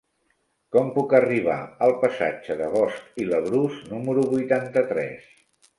Com 0.75 0.87
puc 0.95 1.13
arribar 1.17 1.57
al 1.89 1.93
passatge 2.05 2.59
de 2.63 2.73
Bosch 2.77 3.23
i 3.25 3.29
Labrús 3.35 3.81
número 3.95 4.29
vuitanta-tres? 4.35 5.35